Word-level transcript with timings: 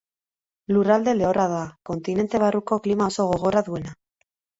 Lurralde 0.77 1.11
lehorra 1.17 1.43
da, 1.51 1.59
kontinente 1.89 2.41
barruko 2.45 2.79
klima 2.87 3.11
oso 3.13 3.27
gogorra 3.33 3.63
duena. 3.69 3.93